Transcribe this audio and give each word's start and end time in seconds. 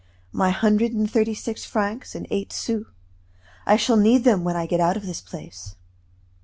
My 0.31 0.49
hundred 0.49 0.93
and 0.93 1.07
thirty 1.07 1.35
six 1.35 1.63
francs 1.63 2.15
and 2.15 2.25
eight 2.31 2.51
sous. 2.51 2.87
I 3.67 3.75
shall 3.77 3.97
need 3.97 4.23
them 4.23 4.43
when 4.43 4.55
I 4.55 4.65
get 4.65 4.79
out 4.79 4.97
of 4.97 5.05
this 5.05 5.21
place. 5.21 5.75